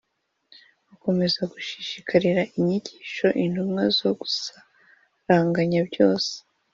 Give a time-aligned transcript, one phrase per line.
[0.87, 6.33] Bakomeza gushishikarira inyigisho z intumwa no gusaranganya byose